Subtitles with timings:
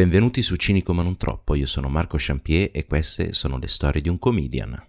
[0.00, 4.00] Benvenuti su Cinico ma non troppo, io sono Marco Champier e queste sono le storie
[4.00, 4.86] di un comedian.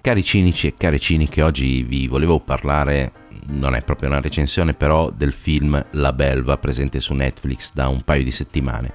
[0.00, 5.10] Cari cinici e care ciniche, oggi vi volevo parlare non è proprio una recensione, però
[5.10, 8.92] del film La Belva presente su Netflix da un paio di settimane.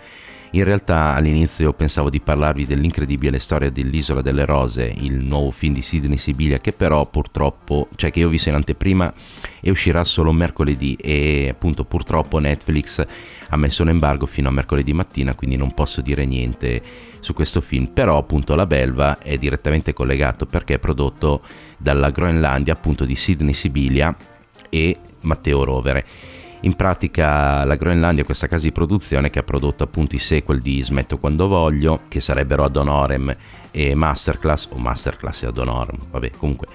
[0.52, 5.81] In realtà all'inizio pensavo di parlarvi dell'incredibile storia dell'Isola delle Rose, il nuovo film di
[5.81, 9.13] Sidney Sibilia, che però purtroppo, cioè che io ho visto in anteprima
[9.59, 13.05] e uscirà solo mercoledì e appunto purtroppo Netflix
[13.50, 16.81] ha messo un embargo fino a mercoledì mattina, quindi non posso dire niente
[17.20, 21.41] su questo film, però appunto La Belva è direttamente collegato perché è prodotto
[21.77, 24.16] dalla Groenlandia appunto di Sidney Sibilia
[24.70, 26.05] e Matteo Rovere.
[26.62, 30.59] In pratica la Groenlandia è questa casa di produzione che ha prodotto appunto i sequel
[30.59, 33.36] di Smetto quando voglio, che sarebbero Ad Honorem
[33.72, 36.67] e Masterclass, o Masterclass e Ad Honorem, vabbè comunque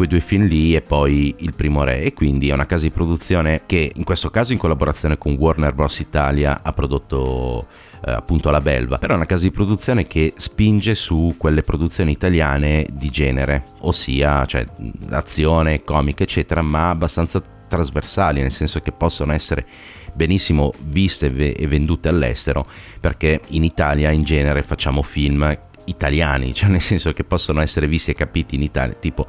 [0.00, 2.90] quei due film lì e poi Il Primo Re e quindi è una casa di
[2.90, 5.98] produzione che in questo caso in collaborazione con Warner Bros.
[5.98, 7.66] Italia ha prodotto
[8.04, 12.12] eh, appunto La Belva, però è una casa di produzione che spinge su quelle produzioni
[12.12, 14.66] italiane di genere, ossia cioè,
[15.10, 19.64] azione, comica eccetera, ma abbastanza trasversali, nel senso che possono essere
[20.12, 22.66] benissimo viste e vendute all'estero,
[22.98, 28.10] perché in Italia in genere facciamo film italiani, cioè nel senso che possono essere visti
[28.10, 29.26] e capiti in Italia, tipo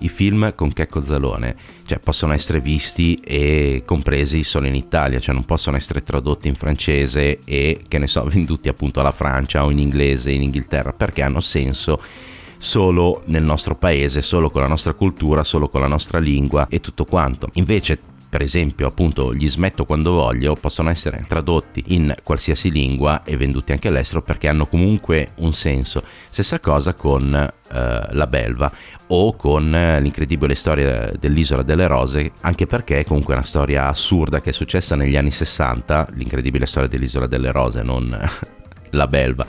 [0.00, 5.34] i film con Checco Zalone, cioè possono essere visti e compresi solo in Italia, cioè
[5.34, 9.70] non possono essere tradotti in francese e che ne so, venduti appunto alla Francia o
[9.70, 12.00] in inglese in Inghilterra, perché hanno senso
[12.58, 16.80] solo nel nostro paese, solo con la nostra cultura, solo con la nostra lingua e
[16.80, 17.48] tutto quanto.
[17.54, 23.36] Invece per esempio appunto gli smetto quando voglio possono essere tradotti in qualsiasi lingua e
[23.36, 26.02] venduti anche all'estero perché hanno comunque un senso.
[26.28, 28.70] Stessa cosa con eh, la belva
[29.08, 34.40] o con eh, l'incredibile storia dell'isola delle rose anche perché è comunque una storia assurda
[34.40, 38.16] che è successa negli anni 60 l'incredibile storia dell'isola delle rose non
[38.90, 39.46] la belva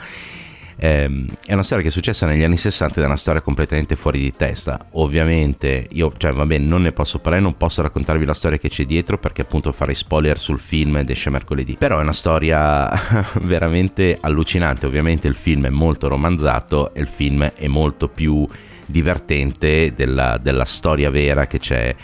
[0.80, 3.96] eh, è una storia che è successa negli anni 60 ed è una storia completamente
[3.96, 4.88] fuori di testa.
[4.92, 8.70] Ovviamente io, cioè va bene, non ne posso parlare, non posso raccontarvi la storia che
[8.70, 11.76] c'è dietro perché appunto farei spoiler sul film ed esce mercoledì.
[11.78, 12.90] Però è una storia
[13.42, 14.86] veramente allucinante.
[14.86, 18.48] Ovviamente il film è molto romanzato e il film è molto più
[18.86, 21.96] divertente della, della storia vera che c'è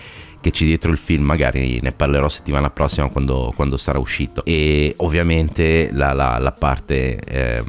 [0.44, 4.44] che c'è dietro il film, magari ne parlerò settimana prossima quando, quando sarà uscito.
[4.44, 7.63] E ovviamente la, la, la parte eh,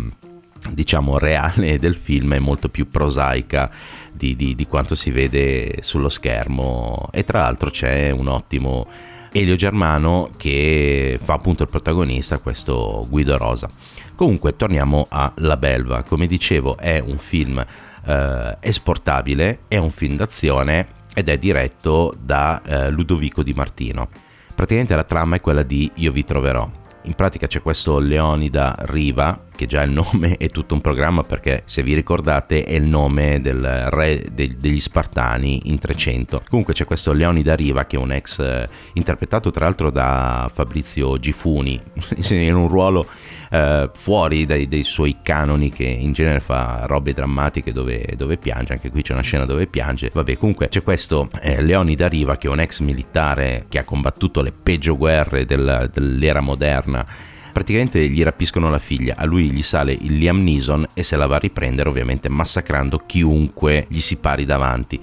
[0.71, 3.71] diciamo reale del film è molto più prosaica
[4.13, 7.09] di, di, di, quanto si vede sullo schermo.
[7.13, 8.87] E tra l'altro c'è un ottimo
[9.33, 13.69] Elio Germano che fa appunto il protagonista questo Guido Rosa.
[14.15, 16.03] Comunque torniamo a La Belva.
[16.05, 17.65] Come dicevo è un film
[18.07, 24.09] eh, esportabile è un film d'azione ed è diretto da eh, Ludovico Di Martino.
[24.55, 29.47] Praticamente la trama è quella di Io vi troverò in pratica c'è questo Leonida Riva,
[29.55, 33.41] che già il nome è tutto un programma perché se vi ricordate è il nome
[33.41, 36.43] del re de- degli Spartani in 300.
[36.49, 41.19] Comunque c'è questo Leonida Riva che è un ex eh, interpretato tra l'altro da Fabrizio
[41.19, 41.81] Gifuni
[42.31, 43.07] in un ruolo
[43.55, 48.73] eh, fuori dai, dai, suoi canoni che in genere fa robe drammatiche dove, dove, piange,
[48.73, 50.11] anche qui c'è una scena dove piange.
[50.13, 54.43] Vabbè comunque c'è questo eh, Leonida Riva che è un ex militare che ha combattuto
[54.43, 57.07] le peggio guerre del, dell'era moderna
[57.53, 61.27] praticamente gli rapiscono la figlia, a lui gli sale il Liam Neeson e se la
[61.27, 65.01] va a riprendere ovviamente massacrando chiunque gli si pari davanti.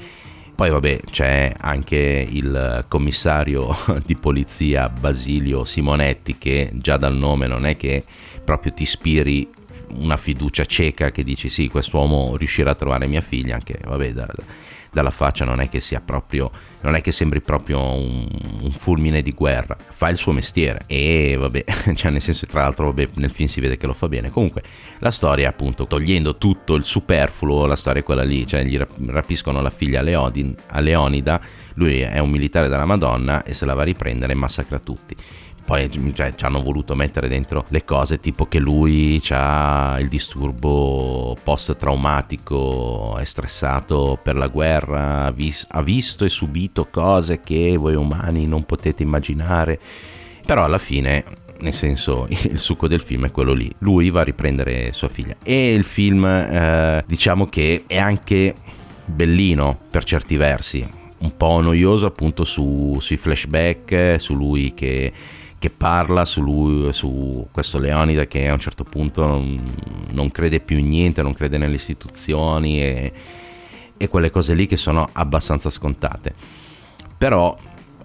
[0.61, 7.65] Poi vabbè c'è anche il commissario di polizia Basilio Simonetti che già dal nome non
[7.65, 8.03] è che
[8.43, 9.49] proprio ti ispiri
[9.95, 14.27] una fiducia cieca che dici sì quest'uomo riuscirà a trovare mia figlia anche vabbè da,
[14.91, 18.27] dalla faccia non è che sia proprio, non è che sembri proprio un,
[18.61, 21.63] un fulmine di guerra, fa il suo mestiere e vabbè,
[21.95, 24.29] cioè nel senso tra l'altro vabbè, nel film si vede che lo fa bene.
[24.29, 24.61] Comunque
[24.99, 29.61] la storia appunto togliendo tutto il superfluo, la storia è quella lì, cioè gli rapiscono
[29.61, 31.39] la figlia a, Leodin, a Leonida,
[31.75, 35.15] lui è un militare della Madonna e se la va a riprendere massacra tutti
[35.65, 41.37] poi cioè, ci hanno voluto mettere dentro le cose tipo che lui ha il disturbo
[41.43, 47.77] post traumatico, è stressato per la guerra, ha, vis- ha visto e subito cose che
[47.77, 49.79] voi umani non potete immaginare,
[50.45, 51.23] però alla fine
[51.61, 53.71] nel senso il succo del film è quello lì.
[53.79, 55.35] Lui va a riprendere sua figlia.
[55.43, 58.55] E il film eh, diciamo che è anche
[59.05, 60.99] bellino per certi versi.
[61.19, 65.11] Un po' noioso appunto su, sui flashback su lui che
[65.61, 69.75] che parla su, lui, su questo Leonida che a un certo punto non,
[70.09, 73.13] non crede più in niente, non crede nelle istituzioni e,
[73.95, 76.33] e quelle cose lì che sono abbastanza scontate.
[77.15, 77.55] Però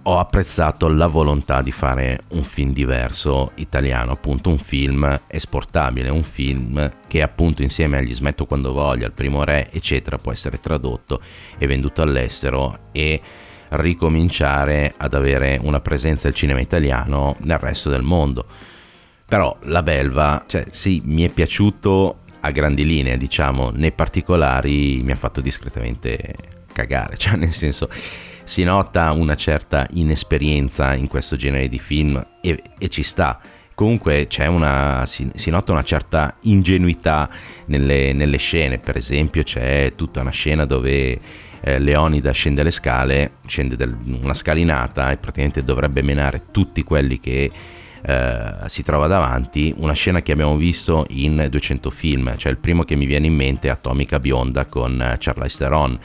[0.03, 6.21] ho apprezzato la volontà di fare un film diverso italiano, appunto un film esportabile, un
[6.21, 11.19] film che appunto insieme agli Smetto quando voglio, al Primo Re, eccetera, può essere tradotto
[11.57, 13.19] e venduto all'estero e
[13.69, 18.45] ricominciare ad avere una presenza del cinema italiano nel resto del mondo.
[19.25, 25.11] Però la belva, cioè sì, mi è piaciuto a grandi linee, diciamo, nei particolari mi
[25.11, 26.33] ha fatto discretamente
[26.71, 27.89] cagare, cioè nel senso
[28.43, 33.39] si nota una certa inesperienza in questo genere di film e, e ci sta.
[33.75, 37.29] Comunque una, si, si, nota una certa ingenuità
[37.65, 41.19] nelle, nelle scene, per esempio c'è tutta una scena dove
[41.67, 47.19] eh, Leonida scende le scale, scende del, una scalinata e praticamente dovrebbe menare tutti quelli
[47.19, 47.51] che
[48.01, 52.83] eh, si trova davanti, una scena che abbiamo visto in 200 film, cioè il primo
[52.83, 55.99] che mi viene in mente è Atomica Bionda con eh, Charlize Theron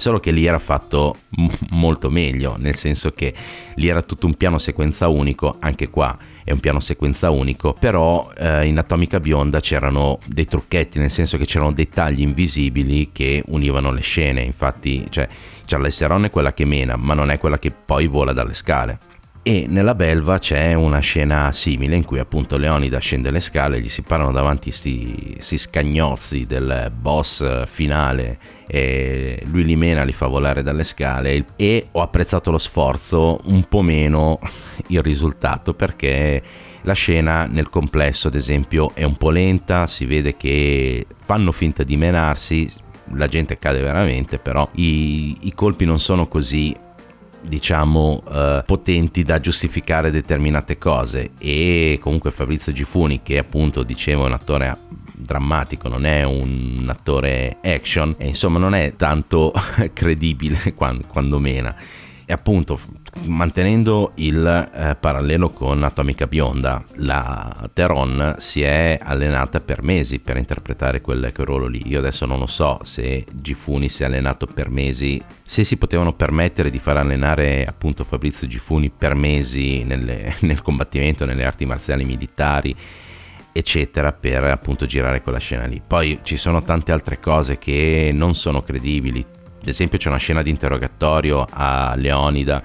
[0.00, 3.34] solo che lì era fatto m- molto meglio, nel senso che
[3.74, 8.30] lì era tutto un piano sequenza unico, anche qua è un piano sequenza unico, però
[8.34, 13.42] eh, in Atomica Bionda c'erano dei trucchetti, nel senso che c'erano dei tagli invisibili che
[13.48, 15.28] univano le scene, infatti cioè,
[15.66, 19.09] Charlize Theron è quella che mena, ma non è quella che poi vola dalle scale.
[19.42, 23.88] E nella belva c'è una scena simile in cui appunto Leonida scende le scale, gli
[23.88, 30.62] si parano davanti questi scagnozzi del boss finale e lui li mena, li fa volare
[30.62, 34.38] dalle scale e ho apprezzato lo sforzo, un po' meno
[34.88, 36.42] il risultato perché
[36.82, 41.82] la scena nel complesso ad esempio è un po' lenta, si vede che fanno finta
[41.82, 42.70] di menarsi,
[43.14, 46.76] la gente cade veramente, però i, i colpi non sono così
[47.42, 51.30] diciamo eh, potenti da giustificare determinate cose.
[51.38, 54.78] E comunque Fabrizio Gifuni che appunto dicevo è un attore
[55.20, 59.52] drammatico non è un attore action e insomma non è tanto
[59.92, 61.76] credibile quando, quando mena
[62.30, 62.78] e appunto
[63.22, 70.36] mantenendo il eh, parallelo con Atomica Bionda, la Teron si è allenata per mesi per
[70.36, 71.82] interpretare quel, quel ruolo lì.
[71.88, 76.12] Io adesso non lo so se Gifuni si è allenato per mesi, se si potevano
[76.12, 82.04] permettere di far allenare appunto Fabrizio Gifuni per mesi nelle, nel combattimento, nelle arti marziali
[82.04, 82.76] militari
[83.52, 85.82] eccetera per appunto girare quella scena lì.
[85.84, 89.26] Poi ci sono tante altre cose che non sono credibili,
[89.60, 92.62] ad esempio c'è una scena di interrogatorio a Leonida,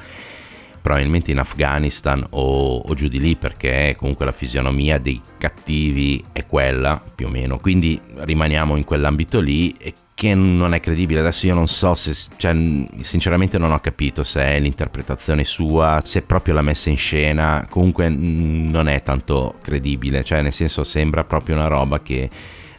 [0.86, 6.46] probabilmente in Afghanistan o, o, giù di lì, perché comunque la fisionomia dei cattivi è
[6.46, 7.58] quella, più o meno.
[7.58, 9.76] Quindi rimaniamo in quell'ambito lì
[10.14, 11.22] che non è credibile.
[11.22, 12.56] Adesso io non so se, cioè,
[13.00, 17.66] sinceramente non ho capito se è l'interpretazione sua, se è proprio la messa in scena,
[17.68, 22.30] comunque non è tanto credibile, cioè nel senso sembra proprio una roba che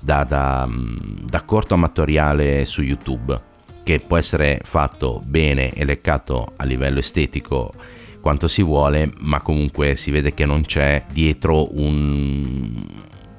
[0.00, 3.54] da, da, da corto amatoriale su YouTube
[3.86, 7.72] che può essere fatto bene e leccato a livello estetico
[8.20, 12.74] quanto si vuole, ma comunque si vede che non c'è dietro un...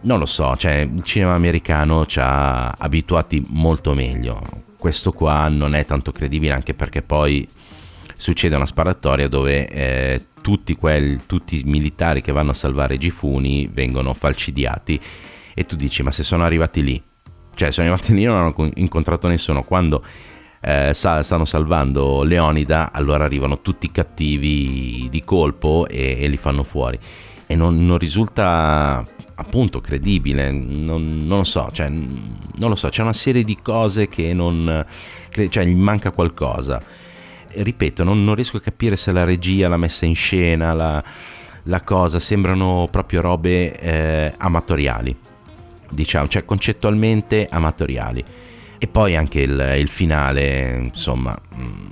[0.04, 4.42] non lo so, cioè il cinema americano ci ha abituati molto meglio.
[4.80, 7.46] Questo qua non è tanto credibile anche perché poi
[8.16, 13.68] succede una sparatoria dove eh, tutti, quel, tutti i militari che vanno a salvare Gifuni
[13.70, 14.98] vengono falcidiati
[15.54, 17.04] e tu dici ma se sono arrivati lì,
[17.54, 20.02] cioè sono arrivati lì non hanno incontrato nessuno, quando
[20.60, 26.64] eh, stanno salvando Leonida, allora arrivano tutti i cattivi di colpo e, e li fanno
[26.64, 27.00] fuori.
[27.46, 29.06] E non, non risulta
[29.40, 34.08] appunto credibile, non, non, lo so, cioè, non lo so, c'è una serie di cose
[34.08, 34.86] che non,
[35.50, 36.82] cioè gli manca qualcosa.
[37.50, 41.04] E ripeto, non, non, riesco a capire se la regia, la messa in scena, la,
[41.64, 45.16] la cosa sembrano proprio robe eh, amatoriali,
[45.92, 48.24] diciamo, cioè concettualmente amatoriali.
[48.80, 51.88] E poi anche il, il finale, insomma, mm,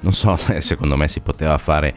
[0.00, 1.94] non so, secondo me si poteva fare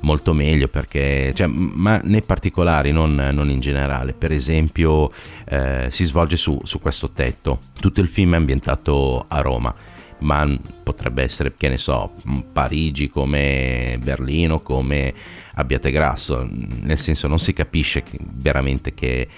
[0.00, 4.14] molto meglio perché, cioè, ma nei particolari, non, non, in generale.
[4.14, 5.10] Per esempio,
[5.46, 7.58] eh, si svolge su, su questo tetto.
[7.78, 9.74] Tutto il film è ambientato a Roma
[10.22, 10.48] ma
[10.82, 12.14] potrebbe essere, che ne so,
[12.52, 15.12] Parigi come Berlino, come
[15.54, 19.28] Abbiategrasso, nel senso non si capisce veramente che,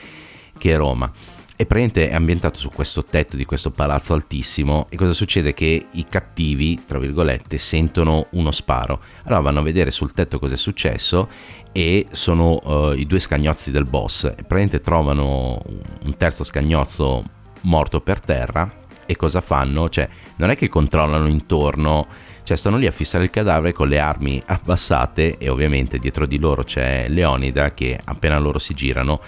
[0.57, 1.11] che è Roma
[1.56, 5.54] e praticamente è ambientato su questo tetto di questo palazzo altissimo e cosa succede?
[5.54, 9.00] Che i cattivi, tra virgolette, sentono uno sparo.
[9.25, 11.28] Allora vanno a vedere sul tetto cosa è successo
[11.70, 14.25] e sono uh, i due scagnozzi del boss.
[14.25, 15.62] E praticamente trovano
[16.04, 17.23] un terzo scagnozzo
[17.62, 19.88] morto per terra e cosa fanno?
[19.88, 22.06] Cioè, non è che controllano intorno
[22.42, 26.38] Cioè stanno lì a fissare il cadavere con le armi abbassate e ovviamente dietro di
[26.38, 29.20] loro c'è Leonida che appena loro si girano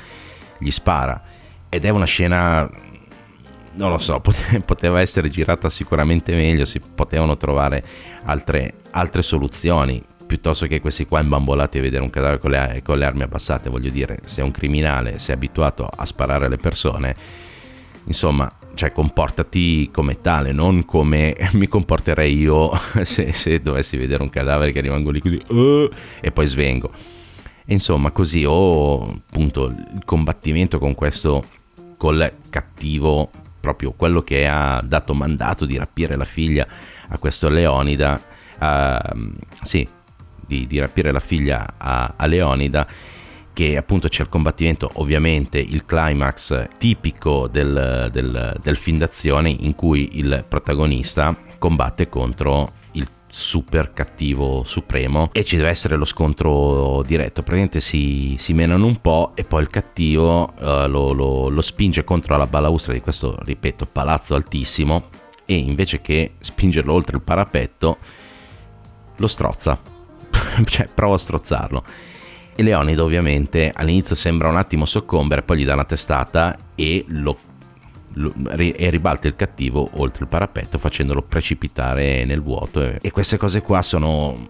[0.59, 1.23] gli spara.
[1.69, 2.71] Ed è una scena
[3.77, 4.21] non lo so,
[4.65, 7.85] poteva essere girata sicuramente meglio, si potevano trovare
[8.25, 12.99] altre, altre soluzioni piuttosto che questi qua imbambolati a vedere un cadavere con le, con
[12.99, 17.15] le, armi abbassate, voglio dire, se è un criminale, sei abituato a sparare alle persone,
[18.07, 24.31] insomma, cioè comportati come tale, non come mi comporterei io se, se dovessi vedere un
[24.31, 25.89] cadavere che rimango lì così uh,
[26.21, 26.91] e poi svengo.
[27.69, 31.45] E insomma, così o appunto il combattimento con questo
[31.97, 33.31] col cattivo
[33.67, 36.65] proprio quello che ha dato mandato di rapire la figlia
[37.09, 38.23] a questo Leonida,
[38.61, 39.33] uh,
[39.63, 39.87] sì,
[40.47, 42.87] di, di, rapire la figlia a, a Leonida,
[43.53, 49.75] che appunto c'è il combattimento, ovviamente il climax tipico del, del, del film d'azione in
[49.75, 52.73] cui il protagonista combatte contro
[53.37, 57.43] super cattivo supremo e ci deve essere lo scontro diretto.
[57.43, 62.03] Praticamente si, si menano un po' e poi il cattivo uh, lo, lo, lo spinge
[62.03, 65.11] contro la balaustra di questo, ripeto, palazzo altissimo
[65.45, 67.99] e invece che spingerlo oltre il parapetto
[69.17, 69.79] lo strozza,
[70.65, 71.85] cioè prova a strozzarlo.
[72.55, 77.37] E Leonido ovviamente all'inizio sembra un attimo soccombere, poi gli dà una testata e lo
[78.57, 82.83] e ribalta il cattivo oltre il parapetto facendolo precipitare nel vuoto.
[83.01, 84.49] E queste cose qua sono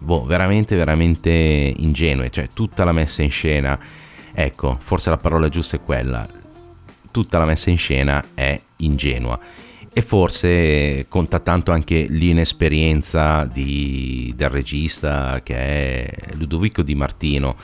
[0.00, 2.30] boh, veramente veramente ingenue.
[2.30, 3.78] Cioè tutta la messa in scena
[4.32, 6.42] ecco forse la parola giusta è quella
[7.14, 9.38] tutta la messa in scena è ingenua.
[9.92, 17.54] E forse conta tanto anche l'inesperienza di, del regista che è Ludovico Di Martino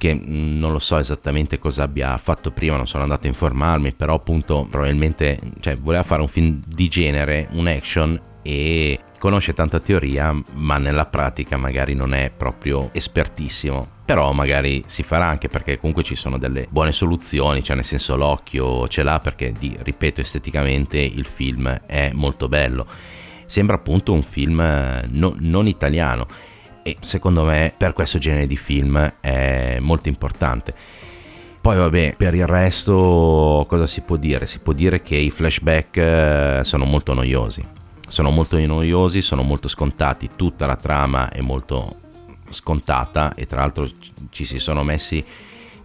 [0.00, 3.92] che mm, non lo so esattamente cosa abbia fatto prima, non sono andato a informarmi,
[3.92, 9.78] però appunto probabilmente cioè, voleva fare un film di genere, un action e conosce tanta
[9.78, 13.98] teoria, ma nella pratica magari non è proprio espertissimo.
[14.06, 18.16] Però magari si farà anche perché comunque ci sono delle buone soluzioni, cioè nel senso
[18.16, 22.86] l'occhio ce l'ha perché, ripeto, esteticamente il film è molto bello.
[23.44, 26.26] Sembra appunto un film eh, no, non italiano
[26.82, 30.74] e secondo me per questo genere di film è molto importante.
[31.60, 34.46] Poi vabbè, per il resto cosa si può dire?
[34.46, 37.62] Si può dire che i flashback eh, sono molto noiosi.
[38.08, 41.96] Sono molto noiosi, sono molto scontati, tutta la trama è molto
[42.50, 43.88] scontata e tra l'altro
[44.30, 45.24] ci si sono messi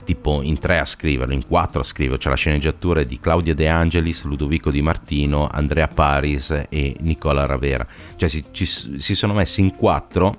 [0.06, 3.68] tipo in tre a scriverlo, in quattro a scriverlo, c'è la sceneggiatura di Claudia De
[3.68, 7.86] Angelis, Ludovico Di Martino, Andrea Paris e Nicola Ravera.
[8.16, 10.38] Cioè si, ci, si sono messi in quattro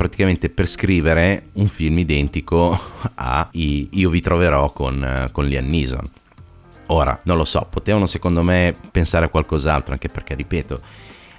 [0.00, 2.80] praticamente per scrivere un film identico
[3.16, 6.10] a Io vi troverò con, con Liam Neeson.
[6.86, 10.80] Ora, non lo so, potevano secondo me pensare a qualcos'altro, anche perché, ripeto,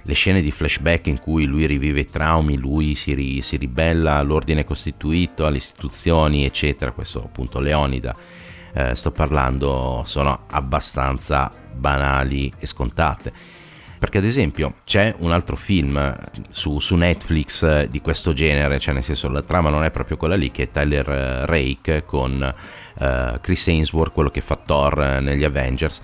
[0.02, 4.14] le scene di flashback in cui lui rivive i traumi, lui si, ri, si ribella
[4.14, 8.14] all'ordine costituito, alle istituzioni, eccetera, questo appunto Leonida,
[8.74, 13.32] eh, sto parlando, sono abbastanza banali e scontate
[14.02, 16.12] perché ad esempio c'è un altro film
[16.50, 20.16] su, su, Netflix eh, di questo genere, cioè nel senso la trama non è proprio
[20.16, 22.52] quella lì, che è Tyler eh, Rake con
[22.98, 26.00] uh, Chris Ainsworth, quello che fa Thor negli Avengers,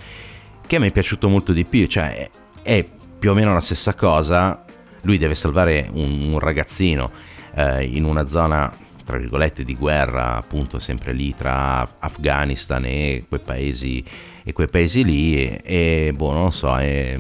[0.65, 2.31] che mi è piaciuto molto di più, cioè
[2.63, 2.87] è,
[3.19, 4.65] più o meno la stessa cosa,
[5.03, 7.11] lui deve salvare un, un ragazzino
[7.57, 13.41] uh, in una zona tra virgolette di guerra appunto sempre lì tra Afghanistan e quei
[13.41, 14.05] paesi
[14.45, 17.19] e quei paesi lì e, e boh non lo so è,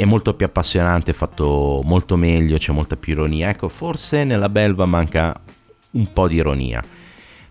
[0.00, 3.50] è molto più appassionante, fatto molto meglio, c'è molta più ironia.
[3.50, 5.38] Ecco, forse nella Belva manca
[5.90, 6.82] un po' di ironia.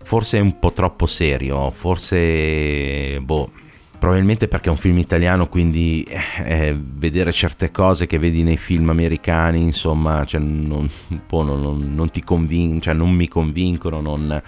[0.02, 3.52] Forse è un po' troppo serio, forse boh,
[3.96, 6.04] probabilmente perché è un film italiano, quindi
[6.42, 10.90] eh, vedere certe cose che vedi nei film americani, insomma, cioè, non,
[11.28, 14.42] boh, non, non, ti convin- cioè, non mi convincono, non,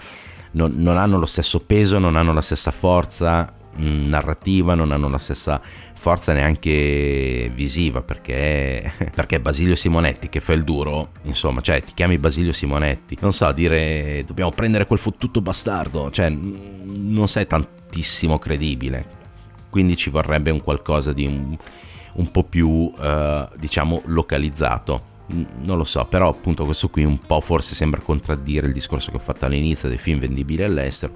[0.51, 5.61] non, hanno lo stesso peso, non hanno la stessa forza narrativa, non hanno la stessa
[5.95, 12.17] forza neanche visiva perché, perché Basilio Simonetti che fa il duro, insomma, cioè ti chiami
[12.17, 19.05] Basilio Simonetti, non so, dire dobbiamo prendere quel fottuto bastardo, cioè non sei tantissimo credibile,
[19.69, 21.55] quindi ci vorrebbe un qualcosa di un,
[22.13, 27.39] un po' più, eh, diciamo, localizzato non lo so, però appunto questo qui un po'
[27.39, 31.13] forse sembra contraddire il discorso che ho fatto all'inizio dei film vendibili all'estero.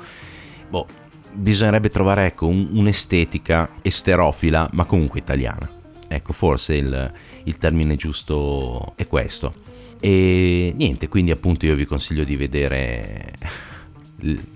[0.70, 0.88] Boh,
[1.34, 5.70] bisognerebbe trovare ecco, un, un'estetica esterofila, ma comunque italiana.
[6.08, 9.66] Ecco, forse il, il termine giusto è questo.
[10.00, 13.34] E niente, quindi appunto io vi consiglio di vedere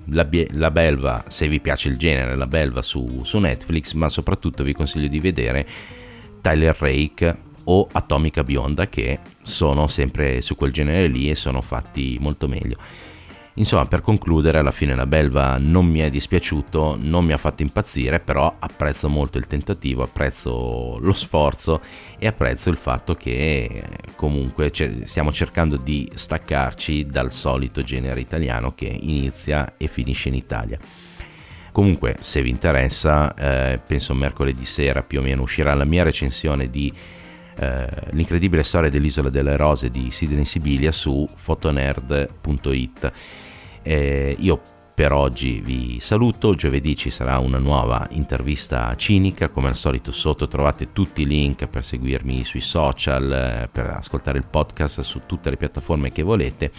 [0.05, 4.63] la, la, belva, se vi piace il genere, la belva su, su, Netflix, ma soprattutto
[4.63, 5.67] vi consiglio di vedere
[6.41, 12.17] Tyler Rake o Atomica Bionda che sono sempre su quel genere lì e sono fatti
[12.19, 12.77] molto meglio.
[13.55, 17.61] Insomma, per concludere, alla fine la belva non mi è dispiaciuto, non mi ha fatto
[17.61, 21.81] impazzire, però apprezzo molto il tentativo, apprezzo lo sforzo
[22.17, 23.83] e apprezzo il fatto che
[24.15, 24.71] comunque
[25.03, 30.79] stiamo cercando di staccarci dal solito genere italiano che inizia e finisce in Italia.
[31.73, 36.69] Comunque, se vi interessa, eh, penso mercoledì sera più o meno uscirà la mia recensione
[36.69, 36.91] di
[37.61, 43.11] eh, L'incredibile storia dell'isola delle rose di Sidney Sibilia su fotonerd.it.
[43.83, 44.61] Eh, io
[44.93, 50.47] per oggi vi saluto, giovedì ci sarà una nuova intervista cinica, come al solito sotto
[50.47, 55.49] trovate tutti i link per seguirmi sui social, eh, per ascoltare il podcast su tutte
[55.49, 56.71] le piattaforme che volete.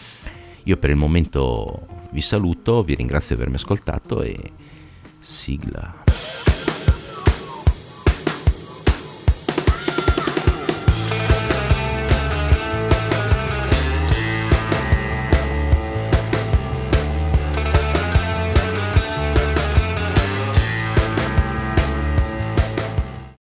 [0.65, 4.39] Io per il momento vi saluto, vi ringrazio di avermi ascoltato e
[5.19, 6.02] sigla.